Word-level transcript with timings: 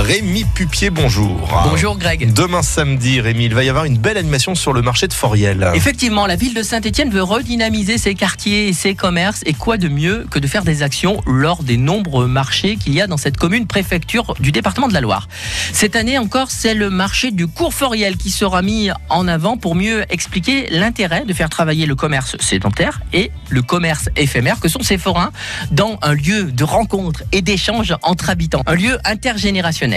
Rémi 0.00 0.44
Pupier, 0.54 0.90
bonjour. 0.90 1.48
Bonjour 1.64 1.98
Greg. 1.98 2.32
Demain 2.32 2.62
samedi, 2.62 3.20
Rémi, 3.20 3.46
il 3.46 3.54
va 3.54 3.64
y 3.64 3.68
avoir 3.68 3.84
une 3.84 3.98
belle 3.98 4.16
animation 4.16 4.54
sur 4.54 4.72
le 4.72 4.80
marché 4.80 5.08
de 5.08 5.12
Foriel. 5.12 5.72
Effectivement, 5.74 6.26
la 6.26 6.36
ville 6.36 6.54
de 6.54 6.62
Saint-Etienne 6.62 7.10
veut 7.10 7.22
redynamiser 7.22 7.98
ses 7.98 8.14
quartiers 8.14 8.68
et 8.68 8.72
ses 8.72 8.94
commerces. 8.94 9.42
Et 9.44 9.54
quoi 9.54 9.76
de 9.76 9.88
mieux 9.88 10.24
que 10.30 10.38
de 10.38 10.46
faire 10.46 10.62
des 10.62 10.84
actions 10.84 11.20
lors 11.26 11.64
des 11.64 11.76
nombreux 11.76 12.28
marchés 12.28 12.76
qu'il 12.76 12.94
y 12.94 13.00
a 13.00 13.08
dans 13.08 13.16
cette 13.16 13.38
commune 13.38 13.66
préfecture 13.66 14.34
du 14.38 14.52
département 14.52 14.86
de 14.86 14.94
la 14.94 15.00
Loire. 15.00 15.26
Cette 15.72 15.96
année 15.96 16.16
encore, 16.16 16.52
c'est 16.52 16.74
le 16.74 16.90
marché 16.90 17.32
du 17.32 17.48
cours 17.48 17.74
Foriel 17.74 18.16
qui 18.16 18.30
sera 18.30 18.62
mis 18.62 18.90
en 19.08 19.26
avant 19.26 19.56
pour 19.56 19.74
mieux 19.74 20.04
expliquer 20.12 20.68
l'intérêt 20.70 21.24
de 21.24 21.32
faire 21.32 21.48
travailler 21.48 21.86
le 21.86 21.96
commerce 21.96 22.36
sédentaire 22.38 23.00
et 23.12 23.32
le 23.48 23.62
commerce 23.62 24.10
éphémère 24.14 24.60
que 24.60 24.68
sont 24.68 24.82
ces 24.82 24.96
forains 24.96 25.32
dans 25.72 25.98
un 26.02 26.14
lieu 26.14 26.44
de 26.44 26.62
rencontre 26.62 27.24
et 27.32 27.42
d'échange 27.42 27.96
entre 28.02 28.30
habitants, 28.30 28.62
un 28.66 28.74
lieu 28.76 28.96
intergénérationnel. 29.04 29.87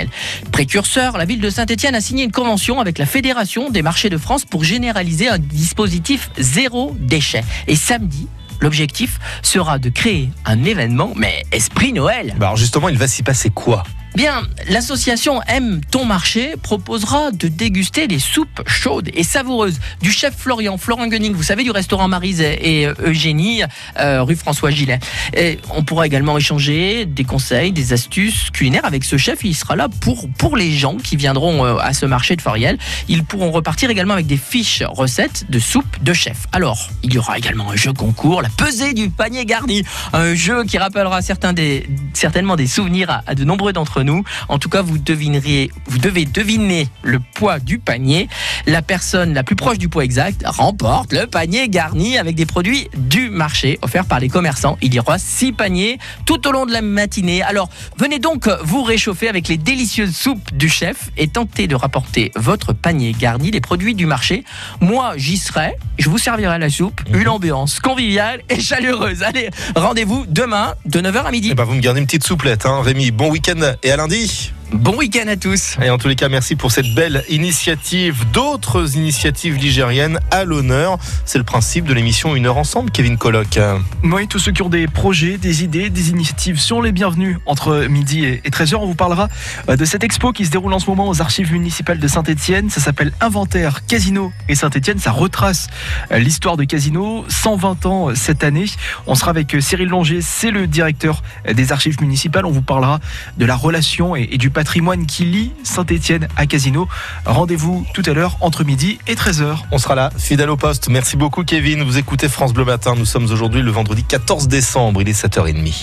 Précurseur, 0.52 1.18
la 1.18 1.26
ville 1.26 1.42
de 1.42 1.50
Saint-Etienne 1.50 1.96
a 1.96 2.02
signé 2.02 2.24
une 2.24 2.32
convention 2.32 2.80
avec 2.80 2.98
la 2.98 3.06
Fédération 3.06 3.70
des 3.70 3.82
marchés 3.82 4.10
de 4.10 4.18
France 4.18 4.46
pour 4.46 4.64
généraliser 4.64 5.30
un 5.30 5.40
dispositif 5.40 6.30
zéro 6.38 6.96
déchet. 7.00 7.44
Et 7.68 7.76
samedi, 7.76 8.28
l'objectif 8.60 9.20
sera 9.42 9.80
de 9.80 9.90
créer 9.90 10.30
un 10.46 10.64
événement, 10.64 11.14
mais 11.16 11.44
esprit 11.52 11.94
Noël. 11.94 12.36
Bah 12.38 12.48
alors 12.48 12.58
justement, 12.58 12.90
il 12.90 12.98
va 12.98 13.08
s'y 13.08 13.24
passer 13.24 13.50
quoi? 13.50 13.84
Bien, 14.14 14.44
l'association 14.68 15.42
Aime 15.48 15.80
ton 15.90 16.04
marché 16.04 16.56
proposera 16.62 17.32
de 17.32 17.48
déguster 17.48 18.08
les 18.08 18.20
soupes 18.20 18.62
chaudes 18.68 19.10
et 19.14 19.24
savoureuses 19.24 19.80
du 20.02 20.12
chef 20.12 20.36
Florian, 20.38 20.78
Florent 20.78 21.08
Gunning, 21.08 21.34
vous 21.34 21.44
savez, 21.44 21.64
du 21.64 21.72
restaurant 21.72 22.10
Marise 22.10 22.42
et 22.42 22.90
Eugénie, 23.00 23.64
euh, 23.98 24.22
rue 24.22 24.36
François 24.36 24.70
Gillet. 24.70 25.00
Et 25.34 25.60
on 25.74 25.84
pourra 25.84 26.08
également 26.08 26.38
échanger 26.38 27.06
des 27.06 27.24
conseils, 27.24 27.72
des 27.72 27.94
astuces 27.94 28.50
culinaires 28.52 28.84
avec 28.84 29.06
ce 29.06 29.16
chef. 29.16 29.46
Il 29.46 29.56
sera 29.56 29.78
là 29.78 29.88
pour, 29.88 30.28
pour 30.38 30.58
les 30.58 30.72
gens 30.74 30.98
qui 30.98 31.16
viendront 31.16 31.66
euh, 31.66 31.78
à 31.78 31.94
ce 31.94 32.06
marché 32.06 32.36
de 32.36 32.42
Foriel. 32.42 32.78
Ils 33.08 33.24
pourront 33.24 33.52
repartir 33.52 33.90
également 33.90 34.14
avec 34.14 34.28
des 34.28 34.38
fiches 34.38 34.84
recettes 34.90 35.46
de 35.50 35.60
soupe 35.60 36.04
de 36.04 36.12
chef. 36.12 36.48
Alors, 36.52 36.90
il 37.04 37.14
y 37.14 37.18
aura 37.18 37.38
également 37.38 37.72
un 37.72 37.78
jeu 37.78 37.94
concours, 37.94 38.42
la 38.42 38.50
pesée 38.50 38.94
du 38.94 39.10
panier 39.10 39.46
garni. 39.46 39.84
Un 40.12 40.36
jeu 40.36 40.66
qui 40.66 40.78
rappellera 40.78 41.22
certainement 41.22 42.56
des 42.58 42.68
souvenirs 42.68 43.10
à, 43.10 43.24
à 43.26 43.36
de 43.36 43.46
nombreux 43.46 43.72
d'entre 43.72 44.01
nous. 44.04 44.24
En 44.50 44.60
tout 44.60 44.70
cas, 44.70 44.82
vous 44.82 44.98
devineriez, 44.98 45.72
vous 45.88 45.98
devez 45.98 46.26
deviner 46.26 46.88
le 47.02 47.20
poids 47.20 47.60
du 47.60 47.80
panier. 47.80 48.30
La 48.68 48.82
personne 48.82 49.34
la 49.34 49.44
plus 49.44 49.56
proche 49.56 49.78
du 49.78 49.90
poids 49.90 50.04
exact 50.04 50.44
remporte 50.46 51.14
le 51.14 51.28
panier 51.28 51.70
garni 51.70 52.18
avec 52.18 52.36
des 52.36 52.46
produits 52.46 52.90
du 52.96 53.30
marché 53.30 53.80
offerts 53.82 54.06
par 54.06 54.20
les 54.20 54.30
commerçants. 54.30 54.78
Il 54.82 54.94
y 54.94 55.00
aura 55.00 55.18
six 55.18 55.52
paniers 55.52 55.98
tout 56.26 56.48
au 56.48 56.52
long 56.52 56.66
de 56.66 56.72
la 56.72 56.82
matinée. 56.82 57.42
Alors, 57.42 57.70
venez 57.98 58.20
donc 58.20 58.50
vous 58.64 58.84
réchauffer 58.84 59.28
avec 59.28 59.48
les 59.48 59.58
délicieuses 59.58 60.16
soupes 60.16 60.56
du 60.56 60.70
chef 60.70 61.10
et 61.18 61.28
tentez 61.28 61.68
de 61.68 61.76
rapporter 61.76 62.32
votre 62.36 62.74
panier 62.74 63.14
garni 63.14 63.52
des 63.52 63.62
produits 63.62 63.96
du 63.96 64.06
marché. 64.06 64.44
Moi, 64.80 65.14
j'y 65.18 65.38
serai. 65.38 65.76
Je 65.98 66.10
vous 66.10 66.18
servirai 66.18 66.60
la 66.60 66.70
soupe. 66.70 67.02
Une 67.14 67.28
ambiance 67.28 67.80
conviviale 67.80 68.42
et 68.50 68.60
chaleureuse. 68.60 69.24
Allez, 69.24 69.50
rendez-vous 69.76 70.26
demain 70.28 70.76
de 70.86 71.00
9h 71.02 71.26
à 71.26 71.32
midi. 71.32 71.50
Eh 71.52 71.56
ben, 71.56 71.64
vous 71.64 71.76
me 71.76 71.82
gardez 71.82 72.00
une 72.00 72.06
petite 72.06 72.26
souplette, 72.26 72.66
hein, 72.66 72.82
Rémi. 72.82 73.12
Bon 73.12 73.30
week-end 73.30 73.60
et 73.84 73.92
à 73.92 73.98
lundi. 73.98 74.52
Bon 74.74 74.96
week-end 74.96 75.28
à 75.28 75.36
tous. 75.36 75.76
Et 75.84 75.90
en 75.90 75.98
tous 75.98 76.08
les 76.08 76.16
cas, 76.16 76.30
merci 76.30 76.56
pour 76.56 76.72
cette 76.72 76.96
belle 76.96 77.26
initiative. 77.28 78.24
D'autres 78.32 78.96
initiatives 78.96 79.58
ligériennes 79.58 80.18
à 80.32 80.46
l'honneur. 80.46 80.98
C'est 81.26 81.38
le 81.38 81.44
principe 81.44 81.84
de 81.84 81.94
l'émission 81.94 82.38
Une 82.38 82.46
heure 82.46 82.56
ensemble, 82.56 82.90
Kevin 82.90 83.18
Colloc. 83.18 83.60
Oui, 84.06 84.28
tous 84.30 84.40
ceux 84.40 84.54
qui 84.54 84.62
ont 84.62 84.70
des 84.70 84.88
projets, 84.88 85.38
des 85.38 85.66
idées, 85.66 85.90
des 85.90 86.12
initiatives 86.12 86.58
sont 86.58 86.82
les 86.82 86.94
bienvenus. 86.94 87.38
Entre 87.46 87.86
midi 87.90 88.24
et 88.24 88.50
13h, 88.50 88.76
on 88.76 88.86
vous 88.86 88.96
parlera 88.96 89.28
euh, 89.68 89.76
de 89.76 89.84
cette 89.84 90.06
expo 90.06 90.32
qui 90.32 90.46
se 90.46 90.52
déroule 90.52 90.72
en 90.72 90.80
ce 90.80 90.90
moment 90.90 91.10
aux 91.10 91.22
archives 91.22 91.52
municipales 91.52 92.00
de 92.00 92.08
Saint-Etienne. 92.08 92.70
Ça 92.70 92.80
s'appelle 92.80 93.12
Inventaire 93.20 93.86
Casino 93.86 94.32
et 94.48 94.56
Saint-Etienne. 94.56 95.00
Ça 95.00 95.12
retrace 95.12 95.68
euh, 96.14 96.20
l'histoire 96.20 96.56
de 96.56 96.64
Casino. 96.64 97.26
120 97.28 97.86
ans 97.88 98.10
euh, 98.10 98.16
cette 98.16 98.46
année. 98.46 98.66
On 99.06 99.16
sera 99.16 99.32
avec 99.32 99.54
Cyril 99.60 99.90
Longer, 99.90 100.22
c'est 100.22 100.52
le 100.52 100.66
directeur 100.66 101.24
des 101.52 101.74
archives 101.74 102.00
municipales. 102.00 102.46
On 102.46 102.52
vous 102.52 102.62
parlera 102.62 103.02
de 103.38 103.46
la 103.46 103.56
relation 103.58 104.16
et, 104.16 104.30
et 104.32 104.38
du 104.38 104.50
patrimoine 104.62 105.08
qui 105.08 105.26
lie 105.26 105.52
Saint-Etienne 105.64 106.28
à 106.38 106.46
Casino. 106.46 106.88
Rendez-vous 107.26 107.84
tout 107.96 108.04
à 108.06 108.14
l'heure 108.14 108.38
entre 108.42 108.64
midi 108.64 109.00
et 109.08 109.16
13h. 109.16 109.58
On 109.72 109.80
sera 109.80 109.96
là, 109.96 110.12
fidèle 110.20 110.52
au 110.52 110.56
poste. 110.56 110.88
Merci 110.88 111.18
beaucoup, 111.18 111.44
Kevin. 111.44 111.82
Vous 111.82 111.98
écoutez 111.98 112.30
France 112.30 112.54
Bleu 112.54 112.64
Matin. 112.64 112.94
Nous 112.96 113.06
sommes 113.06 113.26
aujourd'hui 113.32 113.64
le 113.64 113.72
vendredi 113.72 114.04
14 114.04 114.48
décembre. 114.48 115.02
Il 115.02 115.10
est 115.10 115.20
7h30. 115.20 115.74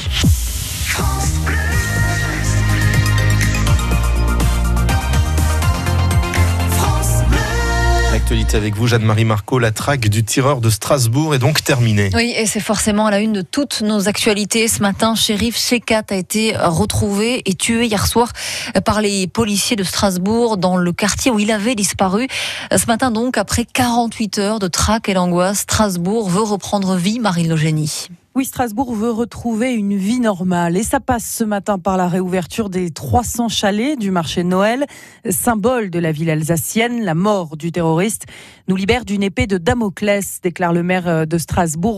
L'actualité 8.28 8.58
avec 8.58 8.74
vous, 8.74 8.86
Jeanne-Marie 8.86 9.24
Marco. 9.24 9.58
La 9.58 9.70
traque 9.70 10.06
du 10.06 10.22
tireur 10.22 10.60
de 10.60 10.68
Strasbourg 10.68 11.34
est 11.34 11.38
donc 11.38 11.64
terminée. 11.64 12.10
Oui, 12.12 12.34
et 12.36 12.44
c'est 12.44 12.60
forcément 12.60 13.06
à 13.06 13.10
la 13.10 13.20
une 13.20 13.32
de 13.32 13.40
toutes 13.40 13.80
nos 13.80 14.06
actualités. 14.06 14.68
Ce 14.68 14.82
matin, 14.82 15.14
shérif 15.14 15.56
Shekat 15.56 16.02
a 16.10 16.14
été 16.14 16.54
retrouvé 16.54 17.40
et 17.46 17.54
tué 17.54 17.86
hier 17.86 18.06
soir 18.06 18.30
par 18.84 19.00
les 19.00 19.28
policiers 19.28 19.76
de 19.76 19.82
Strasbourg 19.82 20.58
dans 20.58 20.76
le 20.76 20.92
quartier 20.92 21.30
où 21.30 21.38
il 21.38 21.50
avait 21.50 21.74
disparu. 21.74 22.28
Ce 22.70 22.84
matin, 22.84 23.10
donc, 23.10 23.38
après 23.38 23.64
48 23.64 24.38
heures 24.40 24.58
de 24.58 24.68
traque 24.68 25.08
et 25.08 25.14
d'angoisse, 25.14 25.60
Strasbourg 25.60 26.28
veut 26.28 26.42
reprendre 26.42 26.96
vie, 26.96 27.20
Marine 27.20 27.48
Logénie. 27.48 28.08
Oui, 28.38 28.44
Strasbourg 28.44 28.94
veut 28.94 29.10
retrouver 29.10 29.72
une 29.72 29.96
vie 29.96 30.20
normale 30.20 30.76
et 30.76 30.84
ça 30.84 31.00
passe 31.00 31.24
ce 31.24 31.42
matin 31.42 31.80
par 31.80 31.96
la 31.96 32.06
réouverture 32.06 32.70
des 32.70 32.92
300 32.92 33.48
chalets 33.48 33.98
du 33.98 34.12
marché 34.12 34.44
de 34.44 34.48
Noël, 34.48 34.86
symbole 35.28 35.90
de 35.90 35.98
la 35.98 36.12
ville 36.12 36.30
alsacienne. 36.30 37.02
La 37.02 37.16
mort 37.16 37.56
du 37.56 37.72
terroriste 37.72 38.26
nous 38.68 38.76
libère 38.76 39.04
d'une 39.04 39.24
épée 39.24 39.48
de 39.48 39.58
Damoclès, 39.58 40.38
déclare 40.40 40.72
le 40.72 40.84
maire 40.84 41.26
de 41.26 41.36
Strasbourg. 41.36 41.96